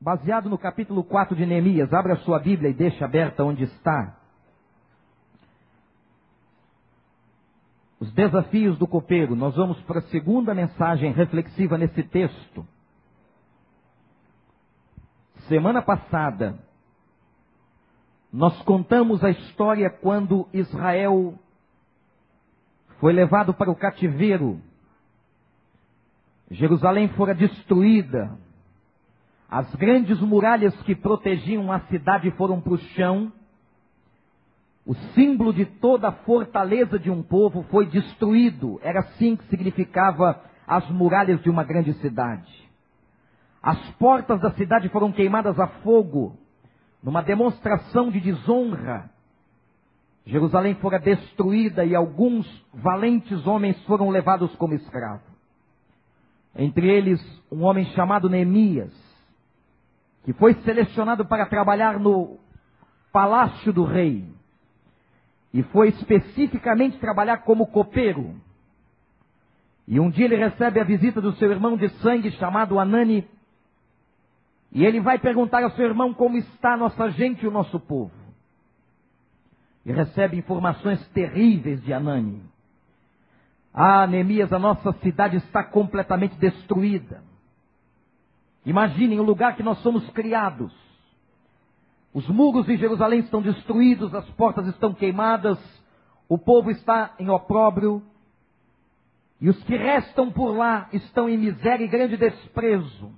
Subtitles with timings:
[0.00, 1.92] baseado no capítulo 4 de Neemias.
[1.92, 4.16] Abra a sua Bíblia e deixe aberta onde está.
[7.98, 9.36] Os desafios do copeiro.
[9.36, 12.66] Nós vamos para a segunda mensagem reflexiva nesse texto.
[15.48, 16.58] Semana passada,
[18.32, 21.34] nós contamos a história quando Israel
[23.00, 24.62] foi levado para o cativeiro.
[26.50, 28.38] Jerusalém fora destruída.
[29.50, 33.32] As grandes muralhas que protegiam a cidade foram para o chão.
[34.86, 38.78] O símbolo de toda a fortaleza de um povo foi destruído.
[38.80, 42.70] Era assim que significava as muralhas de uma grande cidade.
[43.60, 46.38] As portas da cidade foram queimadas a fogo,
[47.02, 49.10] numa demonstração de desonra.
[50.24, 55.28] Jerusalém fora destruída e alguns valentes homens foram levados como escravos.
[56.54, 59.09] Entre eles, um homem chamado Neemias,
[60.24, 62.38] que foi selecionado para trabalhar no
[63.12, 64.28] palácio do rei.
[65.52, 68.34] E foi especificamente trabalhar como copeiro.
[69.86, 73.26] E um dia ele recebe a visita do seu irmão de sangue chamado Anani,
[74.72, 77.80] e ele vai perguntar ao seu irmão como está a nossa gente e o nosso
[77.80, 78.12] povo.
[79.84, 82.40] E recebe informações terríveis de Anani.
[83.72, 87.22] Ah, Neemias, a nossa cidade está completamente destruída.
[88.64, 90.72] Imaginem o lugar que nós somos criados.
[92.12, 95.58] Os muros de Jerusalém estão destruídos, as portas estão queimadas,
[96.28, 98.02] o povo está em opróbrio,
[99.40, 103.12] e os que restam por lá estão em miséria e grande desprezo.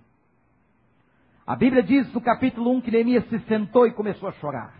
[1.45, 4.73] A Bíblia diz no capítulo 1 que Neemias se sentou e começou a chorar.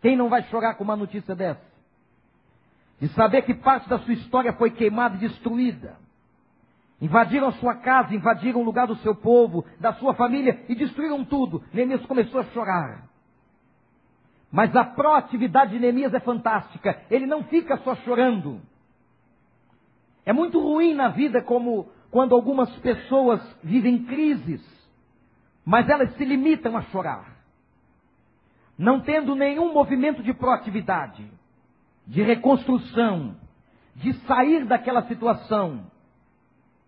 [0.00, 1.60] Quem não vai chorar com uma notícia dessa?
[3.00, 5.96] De saber que parte da sua história foi queimada e destruída.
[7.00, 11.24] Invadiram a sua casa, invadiram o lugar do seu povo, da sua família e destruíram
[11.24, 11.62] tudo.
[11.72, 13.08] Neemias começou a chorar.
[14.50, 17.00] Mas a proatividade de Neemias é fantástica.
[17.10, 18.60] Ele não fica só chorando.
[20.26, 24.78] É muito ruim na vida como quando algumas pessoas vivem crises
[25.68, 27.36] mas elas se limitam a chorar,
[28.78, 31.30] não tendo nenhum movimento de proatividade,
[32.06, 33.36] de reconstrução,
[33.94, 35.90] de sair daquela situação,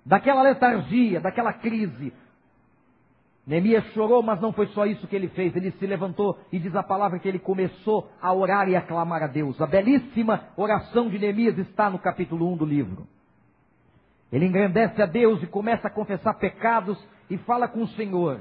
[0.05, 2.13] daquela letargia, daquela crise.
[3.47, 5.55] Neemias chorou, mas não foi só isso que ele fez.
[5.57, 9.23] Ele se levantou e diz a palavra que ele começou a orar e a clamar
[9.23, 9.61] a Deus.
[9.61, 13.07] A belíssima oração de Neemias está no capítulo 1 do livro.
[14.31, 16.97] Ele engrandece a Deus e começa a confessar pecados
[17.29, 18.41] e fala com o Senhor.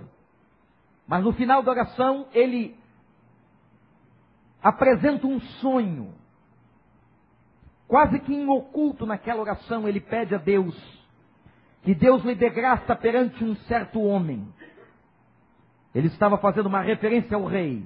[1.08, 2.78] Mas no final da oração, ele
[4.62, 6.14] apresenta um sonho.
[7.88, 10.99] Quase que em oculto naquela oração, ele pede a Deus
[11.84, 14.48] que Deus lhe dê graça perante um certo homem.
[15.94, 17.84] Ele estava fazendo uma referência ao rei,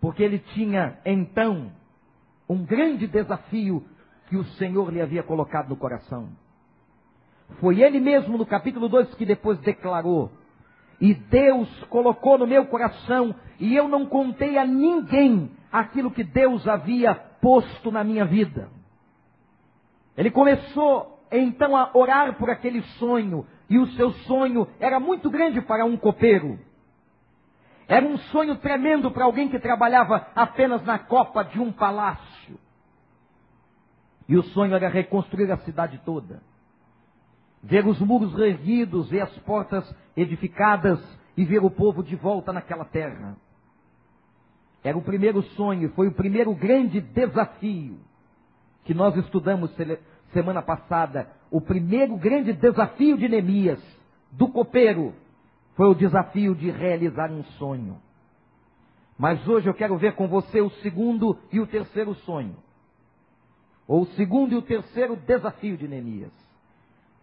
[0.00, 1.72] porque ele tinha então
[2.48, 3.84] um grande desafio
[4.28, 6.28] que o Senhor lhe havia colocado no coração.
[7.60, 10.30] Foi ele mesmo no capítulo 2 que depois declarou:
[11.02, 16.66] e Deus colocou no meu coração, e eu não contei a ninguém aquilo que Deus
[16.68, 18.68] havia posto na minha vida.
[20.16, 25.60] Ele começou então a orar por aquele sonho, e o seu sonho era muito grande
[25.60, 26.58] para um copeiro.
[27.88, 32.58] Era um sonho tremendo para alguém que trabalhava apenas na copa de um palácio.
[34.28, 36.40] E o sonho era reconstruir a cidade toda
[37.62, 41.00] ver os muros erguidos, ver as portas edificadas
[41.36, 43.36] e ver o povo de volta naquela terra.
[44.82, 48.00] Era o primeiro sonho, foi o primeiro grande desafio
[48.84, 49.72] que nós estudamos
[50.32, 51.28] semana passada.
[51.50, 53.80] O primeiro grande desafio de Neemias,
[54.30, 55.14] do copeiro,
[55.74, 57.98] foi o desafio de realizar um sonho.
[59.18, 62.56] Mas hoje eu quero ver com você o segundo e o terceiro sonho.
[63.86, 66.32] Ou o segundo e o terceiro desafio de Neemias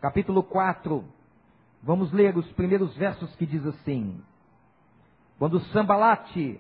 [0.02, 1.03] capítulo 4,
[1.84, 4.22] vamos ler os primeiros versos que diz assim:
[5.38, 6.59] Quando Sambalate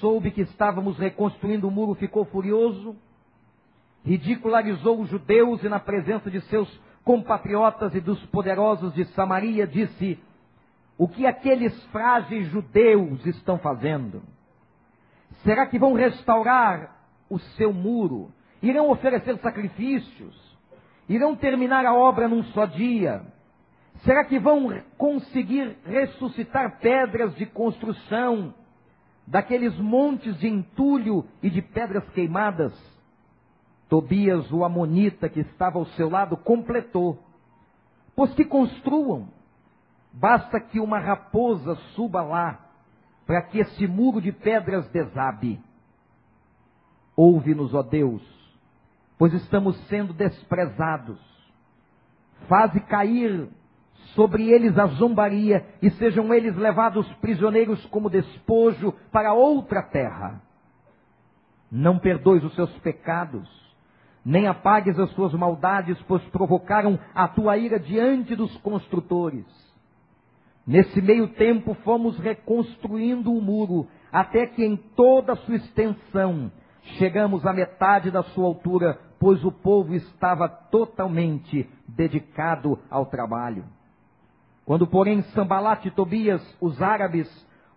[0.00, 2.96] soube que estávamos reconstruindo o muro, ficou furioso,
[4.08, 6.66] ridicularizou os judeus e na presença de seus
[7.04, 10.18] compatriotas e dos poderosos de Samaria disse:
[10.96, 14.22] O que aqueles frágeis judeus estão fazendo?
[15.44, 16.96] Será que vão restaurar
[17.28, 18.32] o seu muro?
[18.62, 20.56] Irão oferecer sacrifícios?
[21.06, 23.20] Irão terminar a obra num só dia?
[24.04, 28.54] Será que vão conseguir ressuscitar pedras de construção
[29.26, 32.97] daqueles montes de entulho e de pedras queimadas?
[33.88, 37.18] Tobias, o amonita que estava ao seu lado, completou:
[38.14, 39.28] Pois que construam.
[40.12, 42.68] Basta que uma raposa suba lá
[43.26, 45.60] para que esse muro de pedras desabe.
[47.14, 48.22] Ouve-nos, ó Deus,
[49.18, 51.20] pois estamos sendo desprezados.
[52.48, 53.48] Faze cair
[54.14, 60.40] sobre eles a zombaria e sejam eles levados prisioneiros como despojo para outra terra.
[61.70, 63.67] Não perdoes os seus pecados,
[64.24, 69.46] nem apagues as suas maldades, pois provocaram a tua ira diante dos construtores.
[70.66, 76.52] Nesse meio tempo fomos reconstruindo o muro, até que em toda a sua extensão
[76.98, 83.64] chegamos à metade da sua altura, pois o povo estava totalmente dedicado ao trabalho.
[84.64, 87.28] Quando, porém, Sambalat e Tobias, os árabes,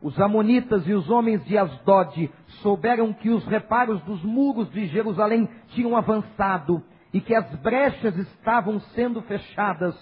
[0.01, 2.31] os amonitas e os homens de Asdod
[2.61, 6.83] souberam que os reparos dos muros de Jerusalém tinham avançado
[7.13, 9.95] e que as brechas estavam sendo fechadas,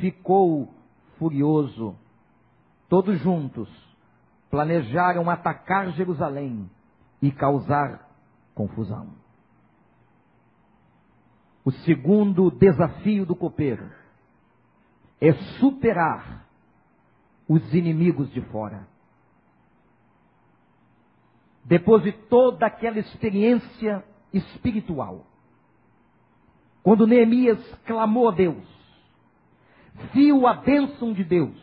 [0.00, 0.72] ficou
[1.18, 1.96] furioso.
[2.88, 3.68] Todos juntos
[4.50, 6.70] planejaram atacar Jerusalém
[7.20, 8.08] e causar
[8.54, 9.08] confusão.
[11.64, 13.90] O segundo desafio do copeiro
[15.20, 16.46] é superar
[17.48, 18.93] os inimigos de fora.
[21.64, 25.24] Depois de toda aquela experiência espiritual,
[26.82, 28.62] quando Neemias clamou a Deus,
[30.12, 31.56] viu a bênção de Deus,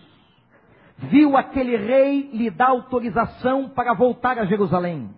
[0.98, 5.14] viu aquele rei lhe dar autorização para voltar a Jerusalém,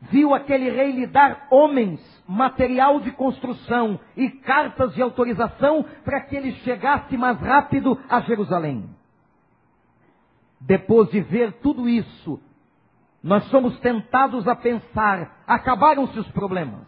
[0.00, 6.36] viu aquele rei lhe dar homens, material de construção e cartas de autorização para que
[6.36, 8.88] ele chegasse mais rápido a Jerusalém.
[10.60, 12.40] Depois de ver tudo isso,
[13.22, 16.86] nós somos tentados a pensar: acabaram-se os problemas.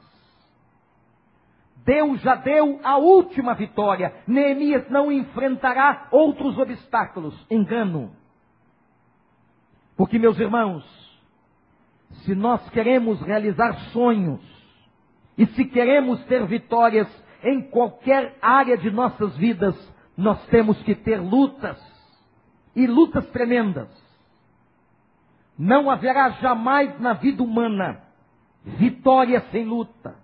[1.84, 4.14] Deus já deu a última vitória.
[4.26, 7.34] Neemias não enfrentará outros obstáculos.
[7.50, 8.12] Engano.
[9.96, 10.84] Porque, meus irmãos,
[12.24, 14.40] se nós queremos realizar sonhos,
[15.36, 17.08] e se queremos ter vitórias
[17.42, 19.74] em qualquer área de nossas vidas,
[20.16, 21.78] nós temos que ter lutas,
[22.76, 23.88] e lutas tremendas.
[25.60, 28.00] Não haverá jamais na vida humana
[28.64, 30.16] vitória sem luta.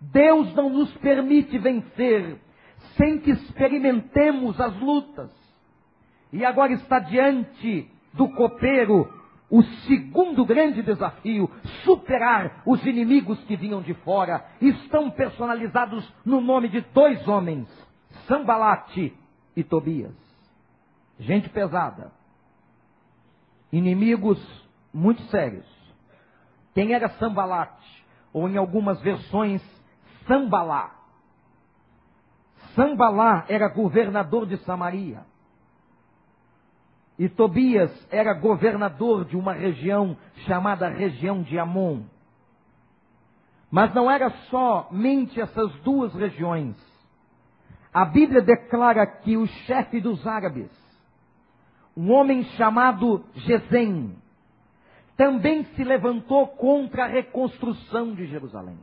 [0.00, 2.36] Deus não nos permite vencer
[2.96, 5.30] sem que experimentemos as lutas.
[6.32, 9.08] E agora está diante do copeiro
[9.48, 11.48] o segundo grande desafio,
[11.84, 17.68] superar os inimigos que vinham de fora, estão personalizados no nome de dois homens,
[18.26, 19.14] Sambalate
[19.54, 20.16] e Tobias.
[21.20, 22.10] Gente pesada.
[23.76, 24.38] Inimigos
[24.90, 25.66] muito sérios.
[26.72, 28.06] Quem era Sambalate?
[28.32, 29.62] Ou em algumas versões,
[30.26, 30.94] Sambalá.
[32.74, 35.26] Sambalá era governador de Samaria.
[37.18, 42.04] E Tobias era governador de uma região chamada região de Amon.
[43.70, 46.74] Mas não era somente essas duas regiões.
[47.92, 50.70] A Bíblia declara que o chefe dos árabes,
[51.96, 54.16] um homem chamado Gesem,
[55.16, 58.78] também se levantou contra a reconstrução de Jerusalém.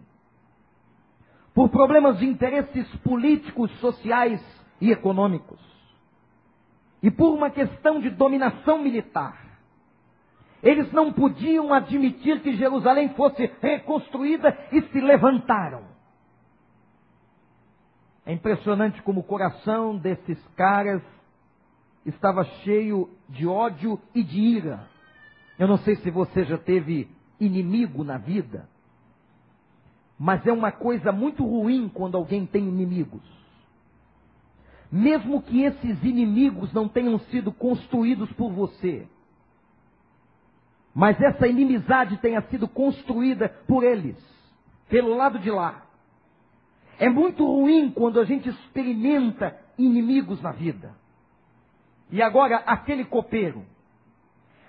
[1.54, 4.42] Por problemas de interesses políticos, sociais
[4.82, 5.60] e econômicos
[7.04, 9.38] e por uma questão de dominação militar.
[10.64, 15.84] Eles não podiam admitir que Jerusalém fosse reconstruída e se levantaram.
[18.26, 21.04] É impressionante como o coração desses caras
[22.06, 24.88] estava cheio de ódio e de ira.
[25.58, 28.68] Eu não sei se você já teve inimigo na vida,
[30.18, 33.22] mas é uma coisa muito ruim quando alguém tem inimigos
[34.94, 39.08] mesmo que esses inimigos não tenham sido construídos por você,
[40.94, 44.16] mas essa inimizade tenha sido construída por eles,
[44.88, 45.88] pelo lado de lá.
[47.00, 50.94] É muito ruim quando a gente experimenta inimigos na vida.
[52.14, 53.66] E agora, aquele copeiro,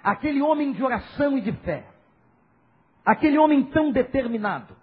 [0.02, 1.84] aquele homem de oração e de fé,
[3.04, 4.74] aquele homem tão determinado,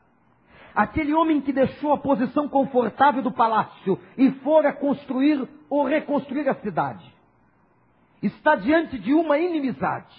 [0.73, 6.55] Aquele homem que deixou a posição confortável do palácio e fora construir ou reconstruir a
[6.55, 7.03] cidade,
[8.21, 10.15] está diante de uma inimizade.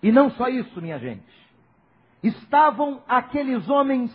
[0.00, 1.26] E não só isso, minha gente.
[2.22, 4.12] Estavam aqueles homens,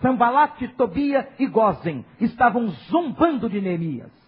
[0.00, 4.21] Sambalat, Tobia e Gozen, estavam zombando de Neemias,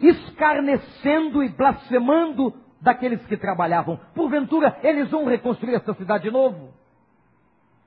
[0.00, 3.98] escarnecendo e blasfemando daqueles que trabalhavam.
[4.14, 6.72] Porventura, eles vão reconstruir essa cidade de novo?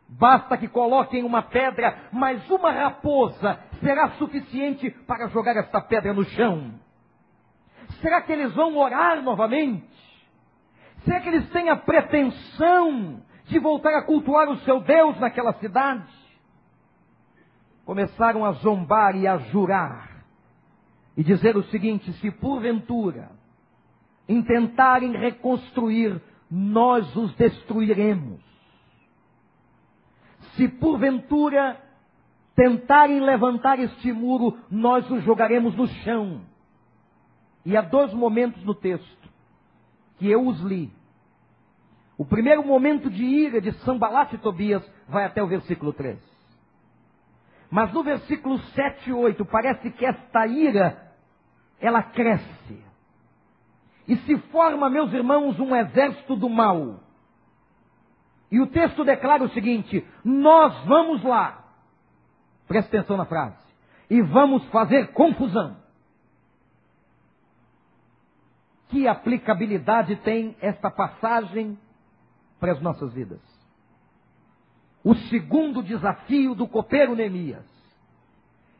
[0.07, 6.23] Basta que coloquem uma pedra, mas uma raposa será suficiente para jogar esta pedra no
[6.23, 6.73] chão.
[8.01, 9.89] Será que eles vão orar novamente?
[11.03, 16.11] Será que eles têm a pretensão de voltar a cultuar o seu Deus naquela cidade?
[17.85, 20.12] Começaram a zombar e a jurar
[21.15, 23.31] e dizer o seguinte: se porventura
[24.27, 28.41] intentarem reconstruir, nós os destruiremos.
[30.55, 31.79] Se porventura
[32.55, 36.41] tentarem levantar este muro, nós os jogaremos no chão.
[37.65, 39.29] E há dois momentos no texto
[40.17, 40.91] que eu os li.
[42.17, 46.19] O primeiro momento de ira de Sambalat e Tobias vai até o versículo 3.
[47.71, 51.02] Mas no versículo 7 e 8 parece que esta ira
[51.83, 52.81] ela cresce.
[54.07, 57.01] E se forma, meus irmãos, um exército do mal.
[58.49, 61.65] E o texto declara o seguinte: Nós vamos lá.
[62.67, 63.57] Presta atenção na frase.
[64.09, 65.75] E vamos fazer confusão.
[68.87, 71.77] Que aplicabilidade tem esta passagem
[72.59, 73.41] para as nossas vidas?
[75.03, 77.65] O segundo desafio do copeiro Neemias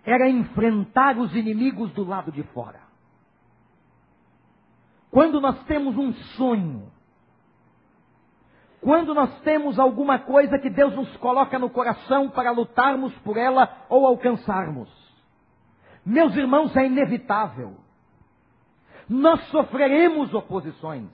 [0.06, 2.93] era enfrentar os inimigos do lado de fora.
[5.14, 6.92] Quando nós temos um sonho,
[8.82, 13.86] quando nós temos alguma coisa que Deus nos coloca no coração para lutarmos por ela
[13.90, 14.90] ou alcançarmos,
[16.04, 17.76] meus irmãos, é inevitável.
[19.08, 21.12] Nós sofreremos oposições.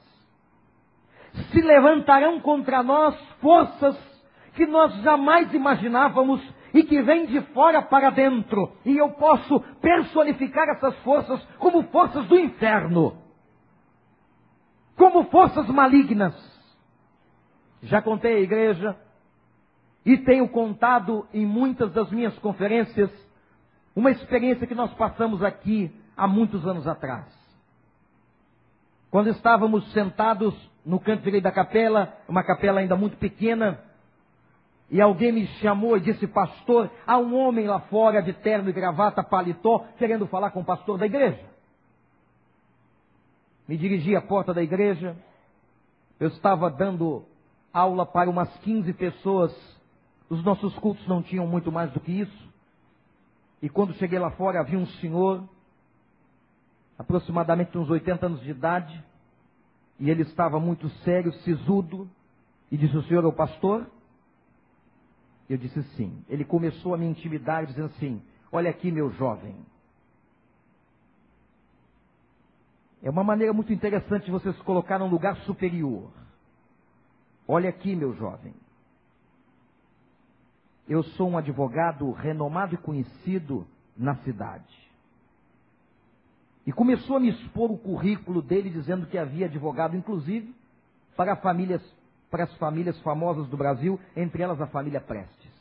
[1.51, 3.98] Se levantarão contra nós forças
[4.56, 6.41] que nós jamais imaginávamos
[6.74, 8.72] e que vêm de fora para dentro.
[8.86, 13.19] E eu posso personificar essas forças como forças do inferno,
[15.00, 16.36] como forças malignas.
[17.82, 18.98] Já contei à igreja
[20.06, 23.10] e tenho contado em muitas das minhas conferências
[23.96, 27.25] uma experiência que nós passamos aqui há muitos anos atrás.
[29.10, 30.53] Quando estávamos sentados
[30.86, 33.79] no canto direito da capela, uma capela ainda muito pequena,
[34.91, 38.74] e alguém me chamou e disse, pastor, há um homem lá fora de terno e
[38.74, 41.39] gravata, paletó, querendo falar com o pastor da igreja.
[43.70, 45.16] Me dirigi à porta da igreja,
[46.20, 47.24] eu estava dando
[47.72, 49.56] aula para umas 15 pessoas,
[50.28, 52.50] os nossos cultos não tinham muito mais do que isso.
[53.62, 55.48] E quando cheguei lá fora, havia um senhor,
[56.98, 59.04] aproximadamente uns 80 anos de idade,
[60.00, 62.10] e ele estava muito sério, sisudo,
[62.72, 63.86] e disse: O senhor é o pastor?
[65.48, 66.24] Eu disse sim.
[66.28, 68.20] Ele começou a me intimidar, dizendo assim:
[68.52, 69.56] Olha aqui, meu jovem.
[73.01, 76.12] É uma maneira muito interessante de você se colocar num lugar superior.
[77.48, 78.53] Olha aqui, meu jovem.
[80.88, 83.65] Eu sou um advogado renomado e conhecido
[83.96, 84.89] na cidade.
[86.65, 90.53] E começou a me expor o currículo dele, dizendo que havia advogado, inclusive,
[91.15, 91.82] para famílias
[92.29, 95.51] para as famílias famosas do Brasil, entre elas a família Prestes.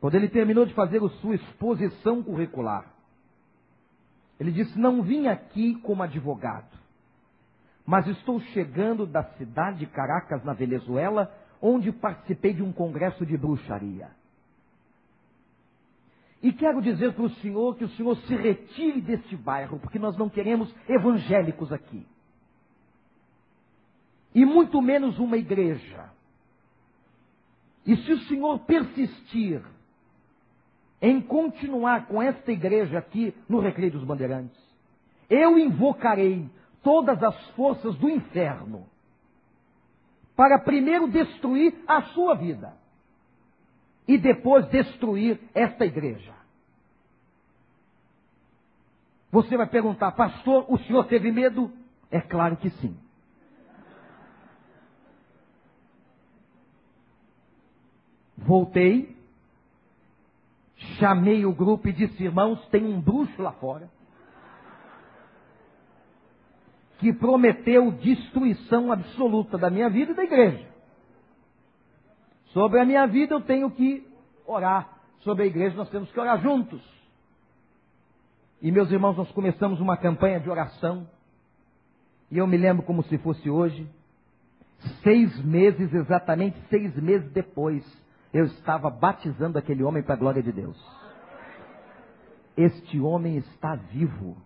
[0.00, 2.93] Quando ele terminou de fazer a sua exposição curricular,
[4.38, 6.76] ele disse: Não vim aqui como advogado,
[7.86, 13.36] mas estou chegando da cidade de Caracas, na Venezuela, onde participei de um congresso de
[13.36, 14.08] bruxaria.
[16.42, 20.16] E quero dizer para o senhor que o senhor se retire deste bairro, porque nós
[20.18, 22.06] não queremos evangélicos aqui
[24.34, 26.10] e muito menos uma igreja.
[27.86, 29.62] E se o Senhor persistir
[31.04, 34.58] em continuar com esta igreja aqui no Recreio dos Bandeirantes,
[35.28, 36.48] eu invocarei
[36.82, 38.86] todas as forças do inferno
[40.34, 42.72] para primeiro destruir a sua vida
[44.08, 46.32] e depois destruir esta igreja.
[49.30, 51.70] Você vai perguntar, pastor, o senhor teve medo?
[52.10, 52.96] É claro que sim.
[58.38, 59.13] Voltei,
[61.04, 63.90] chamei o grupo e disse: irmãos, tem um bruxo lá fora
[66.98, 70.66] que prometeu destruição absoluta da minha vida e da igreja.
[72.46, 74.06] Sobre a minha vida eu tenho que
[74.46, 74.88] orar.
[75.18, 76.80] Sobre a igreja nós temos que orar juntos.
[78.62, 81.06] E meus irmãos, nós começamos uma campanha de oração.
[82.30, 83.86] E eu me lembro como se fosse hoje.
[85.02, 87.84] Seis meses, exatamente seis meses depois,
[88.34, 90.76] eu estava batizando aquele homem para a glória de Deus.
[92.56, 94.36] Este homem está vivo.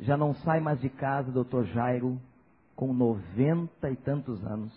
[0.00, 2.18] Já não sai mais de casa, doutor Jairo,
[2.74, 4.72] com noventa e tantos anos.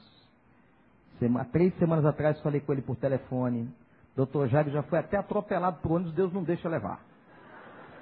[1.19, 3.73] Sema, três semanas atrás falei com ele por telefone.
[4.13, 6.99] Doutor Jairo já foi até atropelado por ônibus, Deus não deixa levar.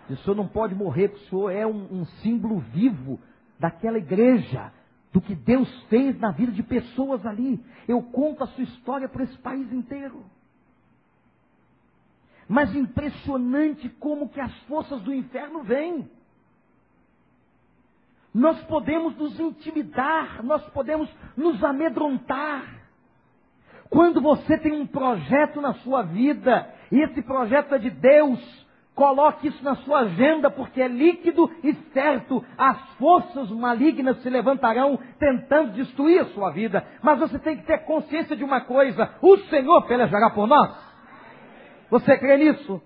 [0.09, 3.19] O senhor não pode morrer, porque o senhor é um, um símbolo vivo
[3.59, 4.71] daquela igreja,
[5.17, 7.59] do que Deus fez na vida de pessoas ali.
[7.87, 10.23] Eu conto a sua história para esse país inteiro.
[12.47, 16.07] Mas impressionante como que as forças do inferno vêm.
[18.31, 22.85] Nós podemos nos intimidar, nós podemos nos amedrontar.
[23.89, 28.66] Quando você tem um projeto na sua vida, e esse projeto é de Deus,
[28.97, 32.43] coloque isso na sua agenda, porque é líquido e certo.
[32.57, 36.83] As forças malignas se levantarão tentando destruir a sua vida.
[37.03, 40.75] Mas você tem que ter consciência de uma coisa: o Senhor pelejará por nós.
[41.91, 42.81] Você crê nisso?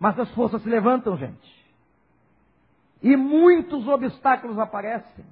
[0.00, 1.62] Mas as forças se levantam, gente.
[3.00, 5.24] E muitos obstáculos aparecem.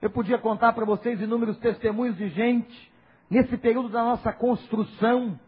[0.00, 2.92] Eu podia contar para vocês inúmeros testemunhos de gente
[3.28, 5.38] nesse período da nossa construção,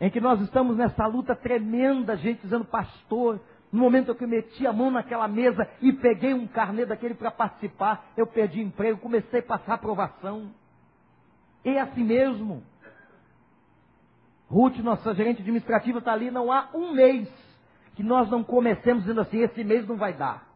[0.00, 3.40] em que nós estamos nessa luta tremenda, gente dizendo, pastor,
[3.72, 7.30] no momento que eu meti a mão naquela mesa e peguei um carnê daquele para
[7.30, 10.50] participar, eu perdi emprego, comecei a passar aprovação.
[11.64, 12.62] É assim mesmo.
[14.48, 17.28] Ruth, nossa gerente administrativa, está ali, não há um mês
[17.94, 20.46] que nós não comecemos dizendo assim, esse mês não vai dar.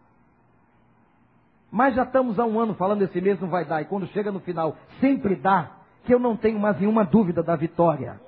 [1.70, 4.30] Mas já estamos há um ano falando esse mês não vai dar, e quando chega
[4.30, 5.73] no final, sempre dá,
[6.04, 8.20] que eu não tenho mais nenhuma dúvida da vitória.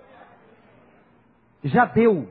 [1.63, 2.29] Já deu.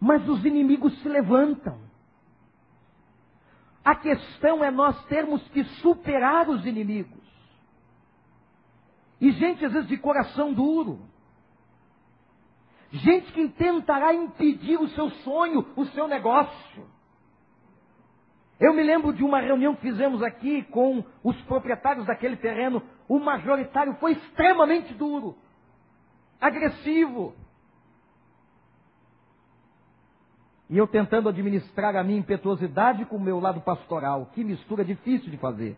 [0.00, 1.78] Mas os inimigos se levantam.
[3.84, 7.22] A questão é nós termos que superar os inimigos.
[9.20, 11.00] E gente, às vezes, de coração duro.
[12.90, 16.86] Gente que tentará impedir o seu sonho, o seu negócio.
[18.60, 22.82] Eu me lembro de uma reunião que fizemos aqui com os proprietários daquele terreno.
[23.08, 25.36] O majoritário foi extremamente duro,
[26.40, 27.34] agressivo.
[30.68, 34.30] E eu tentando administrar a minha impetuosidade com o meu lado pastoral.
[34.34, 35.76] Que mistura difícil de fazer.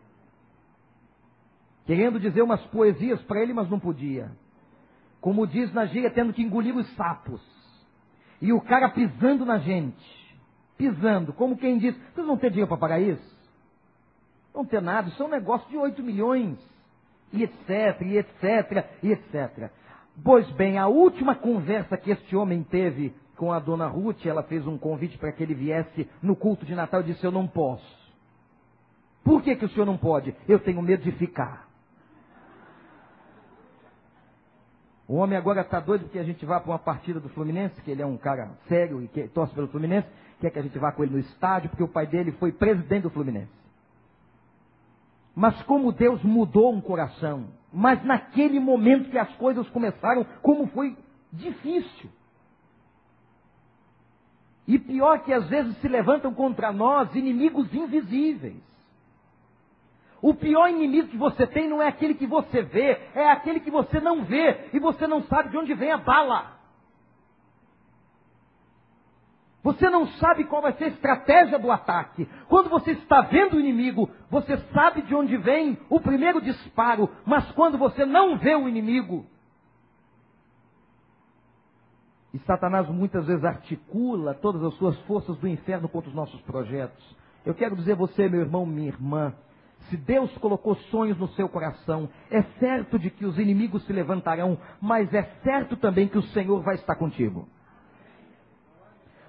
[1.84, 4.30] Querendo dizer umas poesias para ele, mas não podia.
[5.21, 7.42] Como diz na gíria, tendo que engolir os sapos.
[8.40, 10.26] E o cara pisando na gente
[10.76, 13.36] pisando, como quem diz, vocês vão ter dinheiro para pagar isso?
[14.54, 16.58] Não ter nada, isso é um negócio de 8 milhões,
[17.32, 19.71] e etc, e etc, e etc.
[20.23, 24.67] Pois bem, a última conversa que este homem teve com a dona Ruth, ela fez
[24.67, 27.85] um convite para que ele viesse no culto de Natal e disse, eu não posso.
[29.23, 30.35] Por que, que o senhor não pode?
[30.49, 31.67] Eu tenho medo de ficar.
[35.07, 37.91] O homem agora está doido porque a gente vá para uma partida do Fluminense, que
[37.91, 40.09] ele é um cara sério e que torce pelo Fluminense
[40.41, 43.05] quer que a gente vá com ele no estádio, porque o pai dele foi presidente
[43.05, 43.52] do Fluminense.
[45.35, 50.97] Mas como Deus mudou um coração, mas naquele momento que as coisas começaram, como foi
[51.30, 52.08] difícil.
[54.67, 58.62] E pior que às vezes se levantam contra nós inimigos invisíveis.
[60.23, 63.71] O pior inimigo que você tem não é aquele que você vê, é aquele que
[63.71, 66.55] você não vê e você não sabe de onde vem a bala.
[69.67, 72.25] Você não sabe qual vai ser a estratégia do ataque.
[72.47, 77.50] Quando você está vendo o inimigo, você sabe de onde vem o primeiro disparo, mas
[77.50, 79.26] quando você não vê o inimigo,
[82.33, 87.05] e Satanás muitas vezes articula todas as suas forças do inferno contra os nossos projetos.
[87.45, 89.35] Eu quero dizer a você, meu irmão, minha irmã,
[89.91, 94.59] se Deus colocou sonhos no seu coração, é certo de que os inimigos se levantarão,
[94.81, 97.49] mas é certo também que o Senhor vai estar contigo.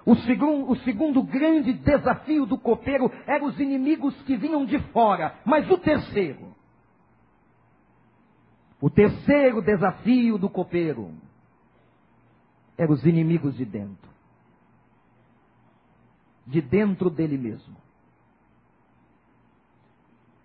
[0.08, 5.38] O segundo, o segundo grande desafio do copeiro eram os inimigos que vinham de fora.
[5.44, 6.56] Mas o terceiro,
[8.80, 11.12] o terceiro desafio do copeiro
[12.78, 14.08] eram os inimigos de dentro.
[16.46, 17.76] De dentro dele mesmo.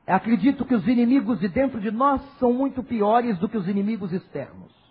[0.06, 4.12] Acredito que os inimigos de dentro de nós são muito piores do que os inimigos
[4.12, 4.83] externos.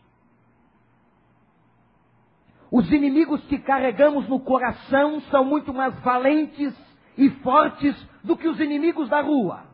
[2.72, 6.74] Os inimigos que carregamos no coração são muito mais valentes
[7.18, 9.64] e fortes do que os inimigos da rua.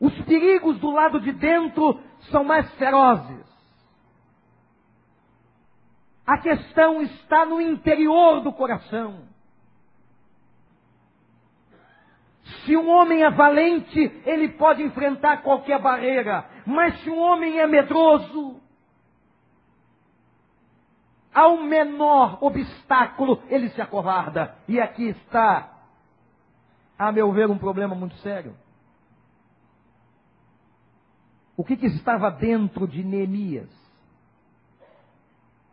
[0.00, 3.44] Os perigos do lado de dentro são mais ferozes.
[6.26, 9.28] A questão está no interior do coração.
[12.64, 16.48] Se um homem é valente, ele pode enfrentar qualquer barreira.
[16.64, 18.63] Mas se um homem é medroso,
[21.34, 24.56] ao menor obstáculo, ele se acovarda.
[24.68, 25.72] E aqui está,
[26.98, 28.54] a meu ver, um problema muito sério.
[31.56, 33.70] O que, que estava dentro de Neemias?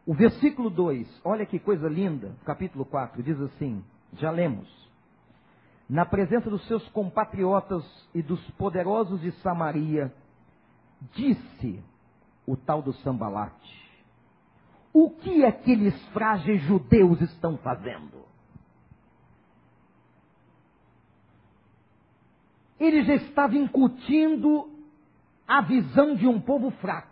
[0.06, 4.70] O versículo 2, olha que coisa linda, capítulo 4, diz assim: já lemos.
[5.88, 10.14] Na presença dos seus compatriotas e dos poderosos de Samaria,
[11.14, 11.84] disse
[12.48, 13.91] o tal do Sambalate:
[14.94, 18.26] O que aqueles frágeis judeus estão fazendo?
[22.80, 24.70] Ele já estava incutindo
[25.48, 27.12] a visão de um povo fraco.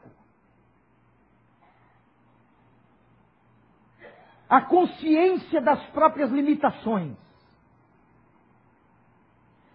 [4.49, 7.15] a consciência das próprias limitações.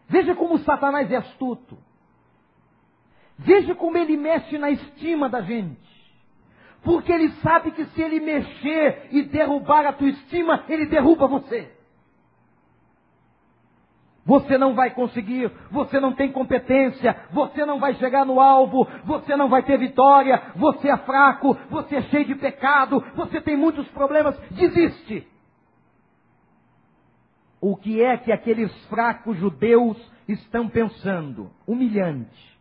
[0.08, 1.78] Veja como Satanás é astuto.
[3.38, 5.93] Veja como ele mexe na estima da gente.
[6.84, 11.72] Porque ele sabe que se ele mexer e derrubar a tua estima, ele derruba você.
[14.26, 19.36] Você não vai conseguir, você não tem competência, você não vai chegar no alvo, você
[19.36, 23.86] não vai ter vitória, você é fraco, você é cheio de pecado, você tem muitos
[23.88, 25.26] problemas, desiste.
[27.60, 31.50] O que é que aqueles fracos judeus estão pensando?
[31.66, 32.58] Humilhante.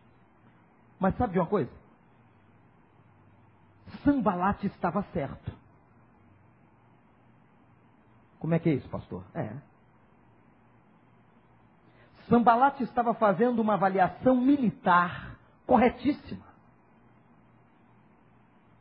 [0.98, 1.83] Mas sabe de uma coisa?
[4.04, 5.52] Sambalate estava certo.
[8.38, 9.24] Como é que é isso, pastor?
[9.34, 9.54] É.
[12.28, 16.44] Sambalat estava fazendo uma avaliação militar corretíssima.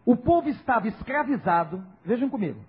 [0.06, 2.60] O povo estava escravizado, vejam comigo.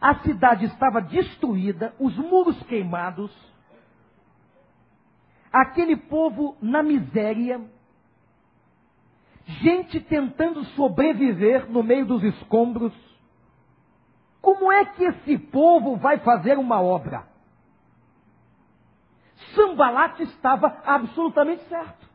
[0.00, 3.34] A cidade estava destruída, os muros queimados,
[5.52, 7.60] aquele povo na miséria,
[9.48, 12.92] gente tentando sobreviver no meio dos escombros.
[14.42, 17.26] Como é que esse povo vai fazer uma obra?
[19.54, 22.06] Sambalat estava absolutamente certo.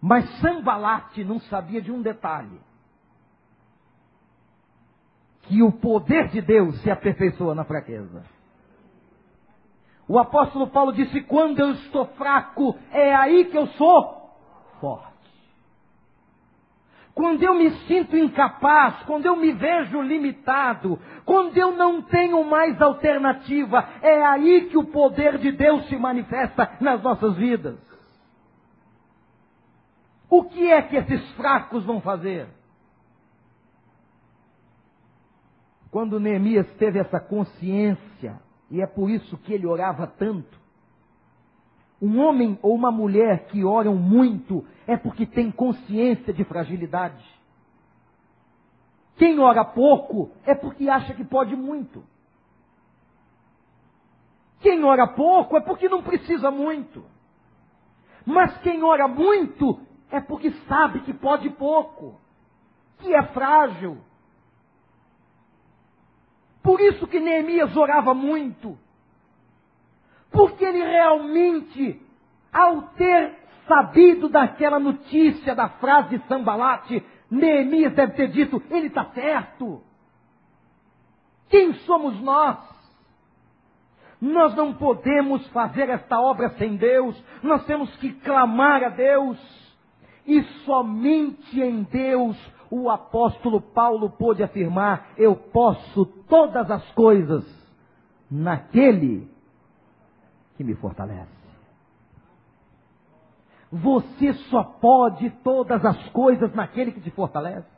[0.00, 2.60] Mas Sambalat não sabia de um detalhe.
[5.42, 8.24] Que o poder de Deus se aperfeiçoa na fraqueza.
[10.06, 14.30] O apóstolo Paulo disse: quando eu estou fraco, é aí que eu sou
[14.80, 15.14] forte.
[17.14, 22.80] Quando eu me sinto incapaz, quando eu me vejo limitado, quando eu não tenho mais
[22.82, 27.78] alternativa, é aí que o poder de Deus se manifesta nas nossas vidas.
[30.28, 32.48] O que é que esses fracos vão fazer?
[35.88, 38.40] Quando Neemias teve essa consciência,
[38.74, 40.58] e é por isso que ele orava tanto,
[42.02, 47.24] um homem ou uma mulher que oram muito é porque tem consciência de fragilidade.
[49.16, 52.04] Quem ora pouco é porque acha que pode muito.
[54.58, 57.04] Quem ora pouco é porque não precisa muito.
[58.26, 62.20] Mas quem ora muito é porque sabe que pode pouco,
[62.98, 63.98] que é frágil.
[66.64, 68.78] Por isso que Neemias orava muito.
[70.32, 72.00] Porque ele realmente,
[72.50, 73.36] ao ter
[73.68, 79.82] sabido daquela notícia da frase de Sambalate, Neemias deve ter dito: ele está certo.
[81.50, 82.58] Quem somos nós?
[84.18, 89.38] Nós não podemos fazer esta obra sem Deus, nós temos que clamar a Deus,
[90.26, 97.44] e somente em Deus o apóstolo Paulo pôde afirmar: Eu posso todas as coisas
[98.28, 99.30] naquele
[100.56, 101.30] que me fortalece.
[103.70, 107.68] Você só pode todas as coisas naquele que te fortalece.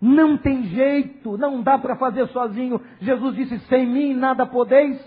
[0.00, 2.80] Não tem jeito, não dá para fazer sozinho.
[3.00, 5.00] Jesus disse: sem mim nada podeis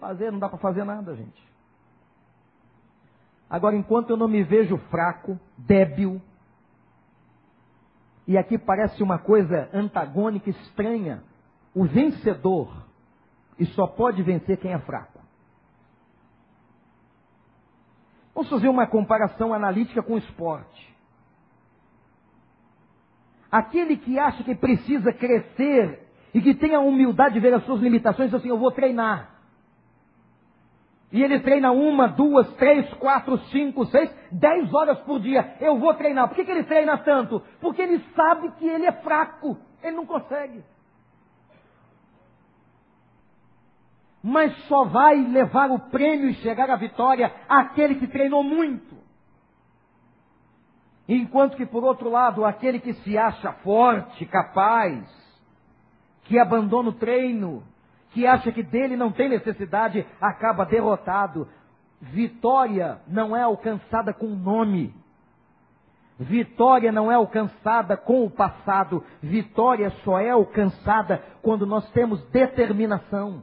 [0.00, 1.48] fazer, não dá para fazer nada, gente.
[3.48, 6.20] Agora, enquanto eu não me vejo fraco, débil,
[8.30, 11.20] e aqui parece uma coisa antagônica, estranha,
[11.74, 12.86] o vencedor
[13.58, 15.18] e só pode vencer quem é fraco.
[18.32, 20.96] Vamos fazer uma comparação analítica com o esporte.
[23.50, 27.80] Aquele que acha que precisa crescer e que tem a humildade de ver as suas
[27.80, 29.29] limitações, assim, eu vou treinar.
[31.12, 35.56] E ele treina uma, duas, três, quatro, cinco, seis, dez horas por dia.
[35.60, 36.28] Eu vou treinar.
[36.28, 37.42] Por que, que ele treina tanto?
[37.60, 39.58] Porque ele sabe que ele é fraco.
[39.82, 40.62] Ele não consegue.
[44.22, 48.98] mas só vai levar o prêmio e chegar à vitória aquele que treinou muito.
[51.08, 55.08] Enquanto que, por outro lado, aquele que se acha forte, capaz,
[56.24, 57.64] que abandona o treino,
[58.10, 61.48] que acha que dele não tem necessidade, acaba derrotado.
[62.00, 64.94] Vitória não é alcançada com nome.
[66.18, 73.42] Vitória não é alcançada com o passado, vitória só é alcançada quando nós temos determinação.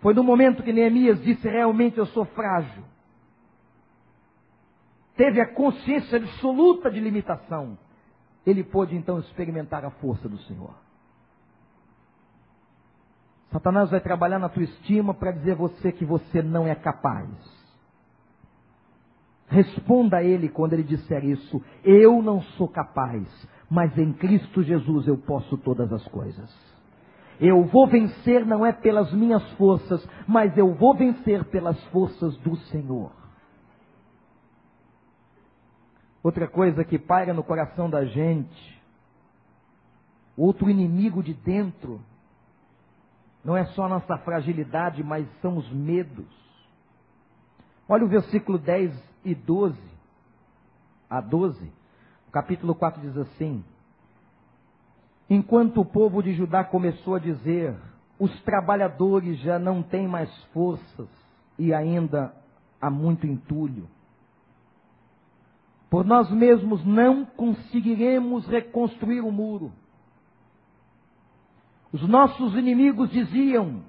[0.00, 2.84] Foi no momento que Neemias disse: realmente eu sou frágil.
[5.16, 7.78] Teve a consciência absoluta de limitação.
[8.44, 10.74] Ele pôde então experimentar a força do Senhor.
[13.54, 17.30] Satanás vai trabalhar na tua estima para dizer a você que você não é capaz.
[19.46, 23.28] Responda a ele quando ele disser isso: Eu não sou capaz,
[23.70, 26.52] mas em Cristo Jesus eu posso todas as coisas.
[27.38, 32.56] Eu vou vencer não é pelas minhas forças, mas eu vou vencer pelas forças do
[32.56, 33.12] Senhor.
[36.24, 38.82] Outra coisa que paira no coração da gente,
[40.36, 42.00] outro inimigo de dentro,
[43.44, 46.26] não é só a nossa fragilidade, mas são os medos.
[47.88, 48.92] Olha o versículo 10
[49.24, 49.78] e 12,
[51.10, 51.70] a 12,
[52.26, 53.62] o capítulo 4 diz assim:
[55.28, 57.76] Enquanto o povo de Judá começou a dizer:
[58.18, 61.08] os trabalhadores já não têm mais forças
[61.58, 62.34] e ainda
[62.80, 63.88] há muito entulho.
[65.90, 69.72] Por nós mesmos não conseguiremos reconstruir o muro.
[71.94, 73.84] Os nossos inimigos diziam: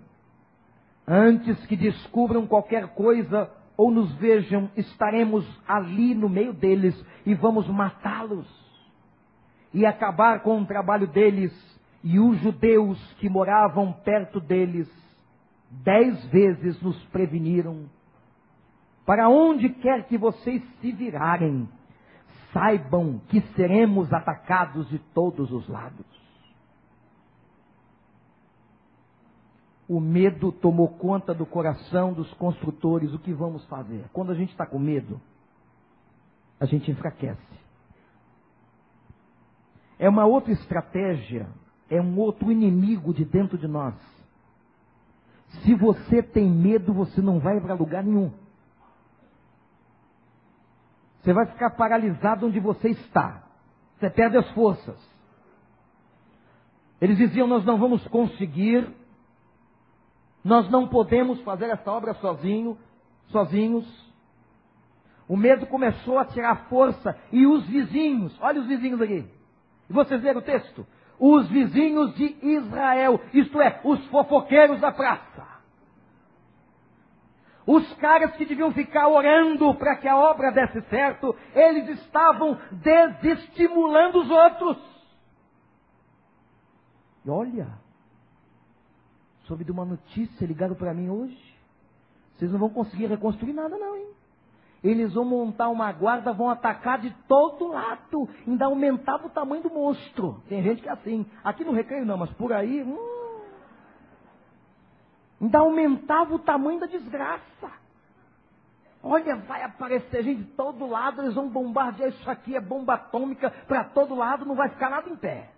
[1.07, 7.67] antes que descubram qualquer coisa ou nos vejam, estaremos ali no meio deles e vamos
[7.67, 8.45] matá-los
[9.73, 11.51] e acabar com o trabalho deles.
[12.03, 14.87] E os judeus que moravam perto deles,
[15.71, 17.89] dez vezes nos preveniram.
[19.03, 21.67] Para onde quer que vocês se virarem,
[22.53, 26.14] saibam que seremos atacados de todos os lados.
[29.87, 33.13] O medo tomou conta do coração dos construtores.
[33.13, 34.05] O que vamos fazer?
[34.11, 35.21] Quando a gente está com medo,
[36.59, 37.55] a gente enfraquece.
[39.99, 41.47] É uma outra estratégia,
[41.89, 43.95] é um outro inimigo de dentro de nós.
[45.63, 48.31] Se você tem medo, você não vai para lugar nenhum.
[51.21, 53.43] Você vai ficar paralisado onde você está.
[53.97, 54.99] Você perde as forças.
[56.99, 58.87] Eles diziam: Nós não vamos conseguir,
[60.45, 62.77] nós não podemos fazer essa obra sozinho,
[63.29, 63.83] sozinhos.
[65.27, 69.27] O medo começou a tirar força e os vizinhos, olha os vizinhos aqui.
[69.89, 70.85] Vocês leram o texto?
[71.19, 75.47] Os vizinhos de Israel, isto é, os fofoqueiros da praça.
[77.65, 84.19] Os caras que deviam ficar orando para que a obra desse certo, eles estavam desestimulando
[84.19, 84.77] os outros.
[87.25, 87.84] E olha,
[89.47, 91.55] soube de uma notícia, ligaram para mim hoje.
[92.35, 94.07] Vocês não vão conseguir reconstruir nada, não, hein?
[94.83, 98.29] Eles vão montar uma guarda, vão atacar de todo lado.
[98.45, 100.43] Ainda aumentava o tamanho do monstro.
[100.47, 101.25] Tem gente que é assim.
[101.43, 102.83] Aqui no recreio não, mas por aí.
[102.83, 103.41] Hum,
[105.41, 107.71] ainda aumentava o tamanho da desgraça.
[109.01, 113.51] Olha, vai aparecer gente de todo lado, eles vão bombardear isso aqui, é bomba atômica
[113.67, 115.51] para todo lado, não vai ficar nada em pé.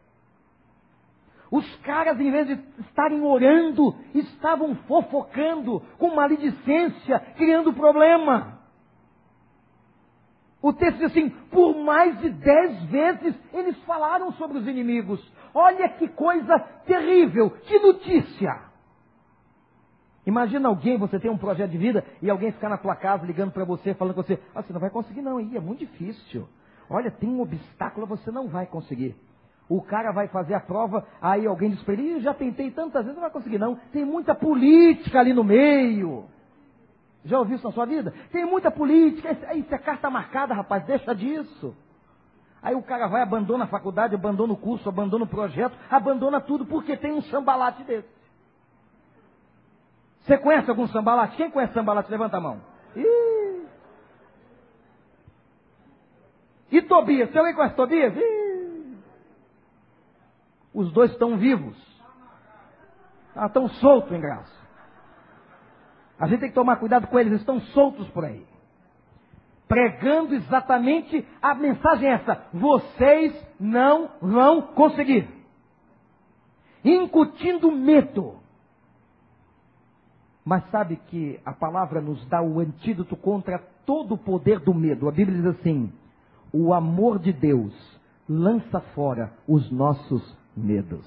[1.50, 8.60] Os caras, em vez de estarem orando, estavam fofocando, com maledicência, criando problema.
[10.62, 15.26] O texto diz assim: por mais de dez vezes eles falaram sobre os inimigos.
[15.54, 18.68] Olha que coisa terrível, que notícia.
[20.26, 23.54] Imagina alguém, você tem um projeto de vida e alguém ficar na tua casa ligando
[23.54, 26.48] para você, falando com você: ah, você não vai conseguir, não, aí é muito difícil.
[26.90, 29.16] Olha, tem um obstáculo, você não vai conseguir.
[29.70, 33.16] O cara vai fazer a prova, aí alguém diz para ele: já tentei tantas vezes,
[33.16, 33.76] não vai conseguir, não.
[33.92, 36.26] Tem muita política ali no meio.
[37.26, 38.14] Já ouviu isso na sua vida?
[38.32, 41.76] Tem muita política, isso é carta marcada, rapaz, deixa disso.
[42.62, 46.66] Aí o cara vai, abandona a faculdade, abandona o curso, abandona o projeto, abandona tudo
[46.66, 48.08] porque tem um sambalate desse.
[50.22, 51.38] Você conhece algum sambalate?
[51.38, 52.10] Quem conhece sambalate?
[52.10, 52.62] Levanta a mão.
[52.96, 53.66] Ih.
[56.72, 57.30] E Tobias?
[57.30, 58.16] Você alguém conhece Tobias?
[58.16, 58.47] Ih.
[60.78, 61.76] Os dois estão vivos.
[63.30, 64.56] Estão ah, soltos em graça.
[66.20, 68.46] A gente tem que tomar cuidado com eles, eles estão soltos por aí.
[69.68, 75.28] Pregando exatamente a mensagem essa: vocês não vão conseguir.
[76.86, 78.36] Incutindo medo.
[80.46, 85.10] Mas sabe que a palavra nos dá o antídoto contra todo o poder do medo.
[85.10, 85.92] A Bíblia diz assim:
[86.54, 87.74] o amor de Deus
[88.30, 91.06] lança fora os nossos medos.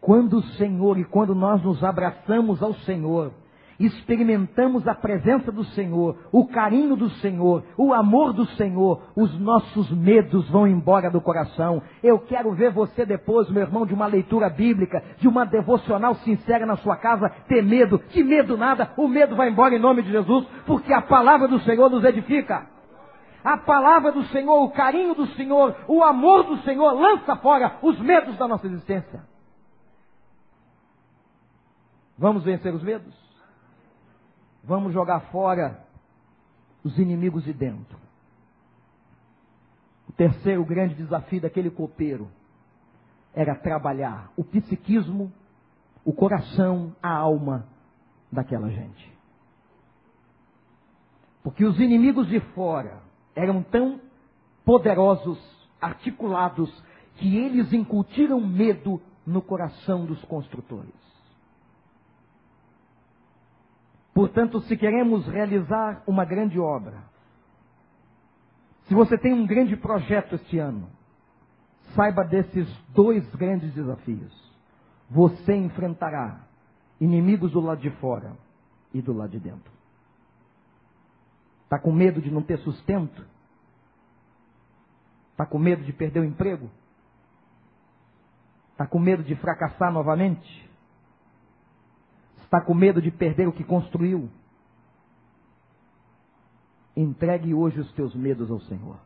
[0.00, 3.32] Quando o Senhor e quando nós nos abraçamos ao Senhor,
[3.80, 9.90] experimentamos a presença do Senhor, o carinho do Senhor, o amor do Senhor, os nossos
[9.90, 11.82] medos vão embora do coração.
[12.02, 16.66] Eu quero ver você depois, meu irmão, de uma leitura bíblica, de uma devocional sincera
[16.66, 17.98] na sua casa, ter medo.
[17.98, 21.60] Que medo nada, o medo vai embora em nome de Jesus, porque a palavra do
[21.60, 22.79] Senhor nos edifica.
[23.42, 27.98] A palavra do Senhor, o carinho do Senhor, o amor do Senhor lança fora os
[27.98, 29.24] medos da nossa existência.
[32.18, 33.14] Vamos vencer os medos?
[34.62, 35.82] Vamos jogar fora
[36.84, 37.98] os inimigos de dentro.
[40.06, 42.30] O terceiro grande desafio daquele copeiro
[43.32, 45.32] era trabalhar o psiquismo,
[46.04, 47.66] o coração, a alma
[48.30, 49.18] daquela gente.
[51.42, 53.00] Porque os inimigos de fora
[53.42, 54.00] eram tão
[54.64, 55.38] poderosos,
[55.80, 56.70] articulados,
[57.16, 60.94] que eles incutiram medo no coração dos construtores.
[64.12, 66.98] Portanto, se queremos realizar uma grande obra,
[68.86, 70.90] se você tem um grande projeto este ano,
[71.94, 74.32] saiba desses dois grandes desafios.
[75.08, 76.40] Você enfrentará
[77.00, 78.36] inimigos do lado de fora
[78.92, 79.72] e do lado de dentro.
[81.64, 83.24] Está com medo de não ter sustento?
[85.40, 86.70] Está com medo de perder o emprego?
[88.72, 90.70] Está com medo de fracassar novamente?
[92.42, 94.28] Está com medo de perder o que construiu?
[96.94, 98.98] Entregue hoje os teus medos ao Senhor.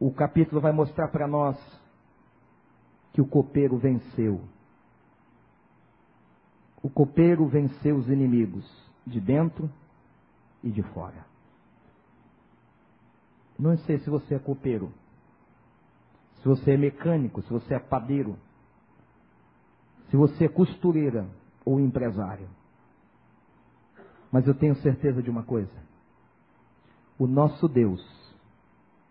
[0.00, 1.56] O capítulo vai mostrar para nós
[3.12, 4.40] que o copeiro venceu.
[6.82, 8.68] O copeiro venceu os inimigos
[9.06, 9.70] de dentro
[10.64, 11.29] e de fora.
[13.60, 14.90] Não sei se você é copeiro,
[16.36, 18.38] se você é mecânico, se você é padeiro,
[20.08, 21.28] se você é costureira
[21.62, 22.48] ou empresário.
[24.32, 25.70] Mas eu tenho certeza de uma coisa:
[27.18, 28.02] o nosso Deus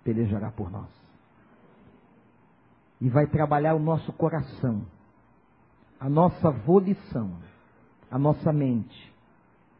[0.03, 0.89] pelejará por nós.
[2.99, 4.81] E vai trabalhar o nosso coração,
[5.99, 7.37] a nossa volição,
[8.09, 9.13] a nossa mente,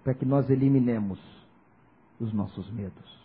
[0.03, 1.19] para que nós eliminemos
[2.19, 3.18] os nossos medos.